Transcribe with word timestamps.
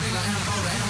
body, 0.00 0.12
the 0.12 0.18
hand, 0.18 0.44
the. 0.46 0.89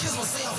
quis 0.00 0.14
você. 0.14 0.49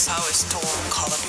Is 0.00 0.06
how 0.06 0.16
a 0.16 0.32
storm 0.32 0.90
caller. 0.90 1.19